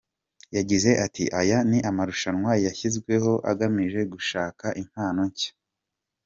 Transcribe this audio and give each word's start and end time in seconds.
Yagize 0.57 0.91
ati 1.05 1.23
“Aya 1.39 1.57
ni 1.69 1.79
amarushanwa 1.89 2.51
yashyizweho 2.65 3.31
agamije 3.51 3.99
gushaka 4.13 4.65
impano 4.81 5.21
nshya. 5.31 5.51